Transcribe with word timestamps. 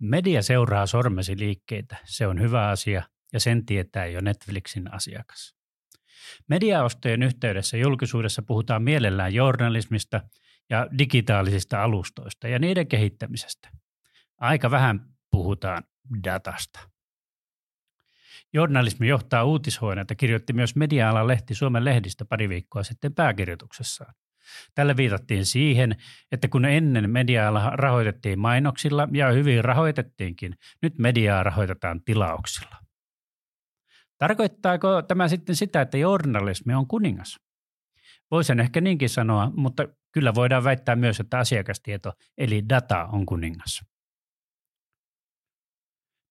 Media 0.00 0.42
seuraa 0.42 0.86
sormesi 0.86 1.38
liikkeitä, 1.38 1.96
se 2.04 2.26
on 2.26 2.40
hyvä 2.40 2.68
asia 2.68 3.02
ja 3.32 3.40
sen 3.40 3.66
tietää 3.66 4.06
jo 4.06 4.20
Netflixin 4.20 4.94
asiakas. 4.94 5.54
Mediaostojen 6.48 7.22
yhteydessä 7.22 7.76
julkisuudessa 7.76 8.42
puhutaan 8.42 8.82
mielellään 8.82 9.34
journalismista 9.34 10.20
ja 10.70 10.86
digitaalisista 10.98 11.82
alustoista 11.82 12.48
ja 12.48 12.58
niiden 12.58 12.86
kehittämisestä. 12.86 13.68
Aika 14.38 14.70
vähän 14.70 15.00
puhutaan 15.30 15.82
datasta. 16.24 16.80
Journalismi 18.52 19.08
johtaa 19.08 19.44
uutishuoneita, 19.44 20.14
kirjoitti 20.14 20.52
myös 20.52 20.76
media-alan 20.76 21.26
lehti 21.26 21.54
Suomen 21.54 21.84
lehdistä 21.84 22.24
pari 22.24 22.48
viikkoa 22.48 22.82
sitten 22.82 23.14
pääkirjoituksessaan. 23.14 24.14
Tällä 24.74 24.96
viitattiin 24.96 25.46
siihen, 25.46 25.96
että 26.32 26.48
kun 26.48 26.64
ennen 26.64 27.10
mediaa 27.10 27.70
rahoitettiin 27.70 28.38
mainoksilla 28.38 29.08
ja 29.12 29.32
hyvin 29.32 29.64
rahoitettiinkin, 29.64 30.54
nyt 30.82 30.98
mediaa 30.98 31.42
rahoitetaan 31.42 32.00
tilauksilla. 32.04 32.76
Tarkoittaako 34.18 35.02
tämä 35.02 35.28
sitten 35.28 35.56
sitä, 35.56 35.80
että 35.80 35.98
journalismi 35.98 36.74
on 36.74 36.86
kuningas? 36.86 37.40
Voisin 38.30 38.60
ehkä 38.60 38.80
niinkin 38.80 39.08
sanoa, 39.08 39.52
mutta 39.56 39.88
kyllä 40.12 40.34
voidaan 40.34 40.64
väittää 40.64 40.96
myös, 40.96 41.20
että 41.20 41.38
asiakastieto 41.38 42.12
eli 42.38 42.68
data 42.68 43.04
on 43.04 43.26
kuningas. 43.26 43.82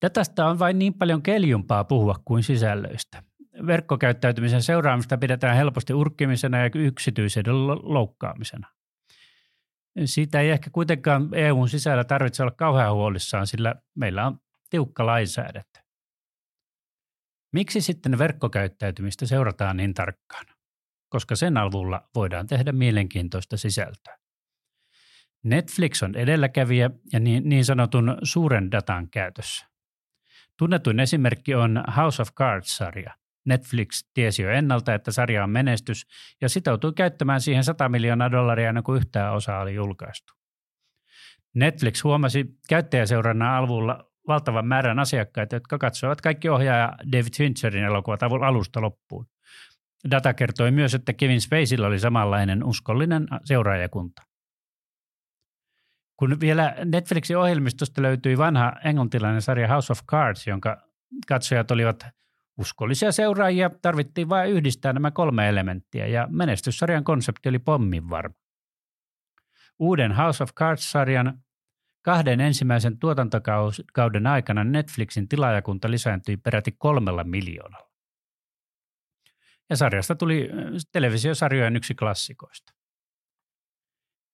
Datasta 0.06 0.48
on 0.48 0.60
vain 0.60 0.80
niin 0.80 0.94
paljon 0.94 1.24
keljumpaa 1.24 1.84
puhua 1.84 2.16
kuin 2.26 2.44
sisällöistä. 2.44 3.24
Verkkokäyttäytymisen 3.68 4.64
seuraamista 4.64 5.18
pidetään 5.18 5.56
helposti 5.56 5.94
urkkimisena 5.94 6.58
ja 6.58 6.70
yksityisyyden 6.76 7.68
loukkaamisena. 7.68 8.68
Siitä 10.06 10.42
ei 10.42 10.50
ehkä 10.50 10.70
kuitenkaan 10.70 11.30
EUn 11.34 11.70
sisällä 11.70 12.04
tarvitse 12.04 12.44
olla 12.44 12.52
kauhean 12.52 12.94
huolissaan, 12.94 13.48
sillä 13.48 13.76
meillä 13.96 14.28
on 14.28 14.40
tiukka 14.70 15.06
lainsäädäntö. 15.06 15.80
Miksi 17.54 17.82
sitten 17.82 18.18
verkkokäyttäytymistä 18.18 19.26
seurataan 19.26 19.78
niin 19.78 19.94
tarkkaan? 19.94 20.46
Koska 21.10 21.36
sen 21.36 21.58
avulla 21.58 22.10
voidaan 22.16 22.48
tehdä 22.48 22.72
mielenkiintoista 22.72 23.58
sisältöä. 23.58 24.18
Netflix 25.44 26.04
on 26.04 26.16
edelläkävijä 26.16 26.90
ja 27.14 27.20
niin, 27.20 27.50
niin 27.50 27.66
sanotun 27.66 28.18
suuren 28.24 28.72
datan 28.72 29.10
käytössä. 29.10 29.68
Tunnetuin 30.58 31.00
esimerkki 31.00 31.56
on 31.56 31.84
House 31.98 32.22
of 32.22 32.30
Cards-sarja. 32.34 33.23
Netflix 33.46 34.04
tiesi 34.14 34.42
jo 34.42 34.50
ennalta, 34.50 34.94
että 34.94 35.12
sarja 35.12 35.44
on 35.44 35.50
menestys 35.50 36.06
ja 36.42 36.50
sitoutui 36.50 36.94
käyttämään 36.94 37.42
siihen 37.42 37.64
100 37.64 37.90
miljoonaa 37.90 38.32
dollaria 38.32 38.70
ennen 38.70 38.84
kuin 38.84 38.98
yhtään 38.98 39.34
osaa 39.34 39.62
oli 39.62 39.74
julkaistu. 39.74 40.34
Netflix 41.56 42.04
huomasi 42.04 42.46
käyttäjäseurannan 42.70 43.64
avulla 43.64 44.12
valtavan 44.28 44.68
määrän 44.68 45.00
asiakkaita, 45.00 45.56
jotka 45.56 45.78
katsoivat 45.78 46.22
kaikki 46.22 46.50
ohjaaja 46.50 46.94
David 47.12 47.38
Fincherin 47.38 47.84
elokuvat 47.84 48.24
alusta 48.24 48.82
loppuun. 48.82 49.28
Data 50.12 50.34
kertoi 50.34 50.72
myös, 50.72 50.94
että 50.94 51.14
Kevin 51.14 51.42
Spaceylla 51.42 51.88
oli 51.88 52.00
samanlainen 52.00 52.64
uskollinen 52.64 53.28
seuraajakunta. 53.46 54.22
Kun 56.20 56.40
vielä 56.40 56.76
Netflixin 56.86 57.38
ohjelmistosta 57.38 58.02
löytyi 58.02 58.38
vanha 58.38 58.74
englantilainen 58.84 59.42
sarja 59.42 59.68
House 59.68 59.94
of 59.94 60.00
Cards, 60.12 60.48
jonka 60.48 60.78
katsojat 61.28 61.72
olivat 61.72 62.08
uskollisia 62.58 63.12
seuraajia, 63.12 63.70
tarvittiin 63.82 64.30
vain 64.30 64.52
yhdistää 64.52 64.94
nämä 64.94 65.12
kolme 65.12 65.50
elementtiä 65.50 66.08
ja 66.08 66.28
menestyssarjan 66.32 67.04
konsepti 67.04 67.50
oli 67.50 67.60
pommin 67.60 68.10
varma. 68.10 68.36
Uuden 69.80 70.12
House 70.12 70.44
of 70.44 70.54
Cards-sarjan 70.54 71.44
kahden 72.02 72.42
ensimmäisen 72.42 73.00
tuotantokauden 73.00 74.28
aikana 74.28 74.64
Netflixin 74.64 75.28
tilaajakunta 75.28 75.92
lisääntyi 75.92 76.38
peräti 76.38 76.72
kolmella 76.72 77.24
miljoonalla. 77.24 77.92
Ja 79.70 79.78
sarjasta 79.78 80.16
tuli 80.16 80.50
televisiosarjojen 80.92 81.76
yksi 81.76 81.96
klassikoista. 81.96 82.74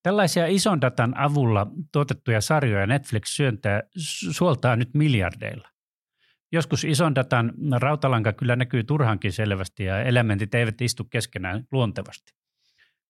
Tällaisia 0.03 0.47
ison 0.47 0.81
datan 0.81 1.17
avulla 1.17 1.67
tuotettuja 1.91 2.41
sarjoja 2.41 2.87
Netflix 2.87 3.35
syöntää, 3.35 3.83
suoltaa 4.31 4.75
nyt 4.75 4.93
miljardeilla. 4.93 5.69
Joskus 6.51 6.83
ison 6.83 7.15
datan 7.15 7.53
rautalanka 7.79 8.33
kyllä 8.33 8.55
näkyy 8.55 8.83
turhankin 8.83 9.31
selvästi 9.31 9.83
ja 9.83 10.01
elementit 10.01 10.55
eivät 10.55 10.81
istu 10.81 11.03
keskenään 11.03 11.67
luontevasti. 11.71 12.33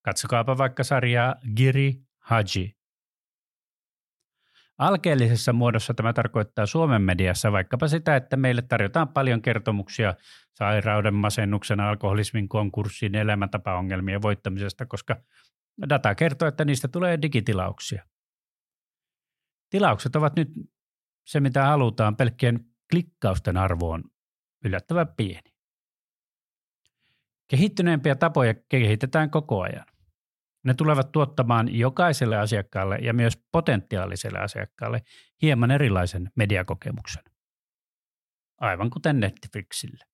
Katsokaapa 0.02 0.58
vaikka 0.58 0.84
sarjaa 0.84 1.36
Giri 1.56 2.02
Haji. 2.18 2.76
Alkeellisessa 4.78 5.54
muodossa 5.54 5.94
tämä 5.94 6.14
tarkoittaa 6.14 6.66
Suomen 6.66 7.02
mediassa 7.02 7.52
vaikkapa 7.52 7.88
sitä, 7.88 8.16
että 8.16 8.38
meille 8.38 8.62
tarjotaan 8.62 9.08
paljon 9.08 9.42
kertomuksia 9.42 10.14
sairauden, 10.54 11.14
masennuksen, 11.14 11.80
alkoholismin, 11.80 12.50
konkurssin, 12.50 13.16
elämäntapaongelmien 13.16 14.22
voittamisesta, 14.22 14.86
koska 14.86 15.16
Data 15.90 16.16
kertoo, 16.16 16.48
että 16.48 16.66
niistä 16.66 16.88
tulee 16.88 17.22
digitilauksia. 17.22 18.06
Tilaukset 19.70 20.16
ovat 20.16 20.36
nyt 20.36 20.50
se, 21.26 21.40
mitä 21.40 21.64
halutaan. 21.64 22.16
Pelkkien 22.16 22.69
klikkausten 22.92 23.58
arvo 23.58 23.92
on 23.92 24.04
yllättävän 24.66 25.08
pieni. 25.18 25.54
Kehittyneempiä 27.48 28.16
tapoja 28.16 28.54
kehitetään 28.70 29.30
koko 29.30 29.62
ajan. 29.62 29.86
Ne 30.64 30.74
tulevat 30.74 31.12
tuottamaan 31.12 31.76
jokaiselle 31.76 32.38
asiakkaalle 32.38 32.96
ja 32.96 33.14
myös 33.14 33.38
potentiaaliselle 33.52 34.40
asiakkaalle 34.40 35.02
hieman 35.42 35.72
erilaisen 35.72 36.32
mediakokemuksen. 36.36 37.24
Aivan 38.58 38.90
kuten 38.90 39.20
Netflixille. 39.20 40.06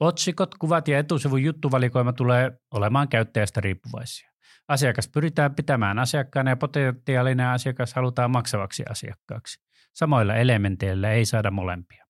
Otsikot, 0.00 0.54
kuvat 0.54 0.88
ja 0.88 0.98
etusivun 0.98 1.42
juttuvalikoima 1.42 2.12
tulee 2.12 2.52
olemaan 2.70 3.08
käyttäjästä 3.08 3.60
riippuvaisia. 3.60 4.30
Asiakas 4.68 5.08
pyritään 5.08 5.54
pitämään 5.54 5.98
asiakkaana 5.98 6.50
ja 6.50 6.56
potentiaalinen 6.56 7.46
asiakas 7.46 7.94
halutaan 7.94 8.30
maksavaksi 8.30 8.82
asiakkaaksi. 8.90 9.64
Samoilla 9.94 10.34
elementeillä 10.34 11.12
ei 11.12 11.24
saada 11.24 11.50
molempia. 11.50 12.04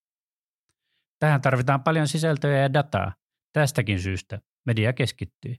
Tähän 1.19 1.41
tarvitaan 1.41 1.83
paljon 1.83 2.09
sisältöjä 2.09 2.59
ja 2.59 2.73
dataa. 2.73 3.15
Tästäkin 3.53 4.01
syystä 4.01 4.41
media 4.67 4.93
keskittyy. 4.93 5.55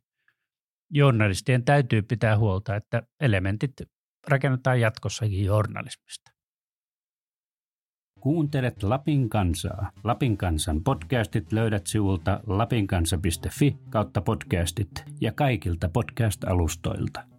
Journalistien 0.92 1.66
täytyy 1.66 2.02
pitää 2.02 2.38
huolta, 2.38 2.76
että 2.76 3.04
elementit 3.20 3.72
rakennetaan 4.28 4.82
jatkossakin 4.82 5.46
journalismista. 5.46 6.32
Kuuntelet 8.20 8.84
Lapin 8.84 9.30
kansaa. 9.30 9.92
Lapin 10.04 10.38
kansan 10.38 10.84
podcastit 10.84 11.52
löydät 11.52 11.88
sivulta 11.88 12.40
lapinkansa.fi 12.48 13.78
kautta 13.90 14.22
podcastit 14.22 15.04
ja 15.22 15.32
kaikilta 15.32 15.90
podcast-alustoilta. 15.90 17.35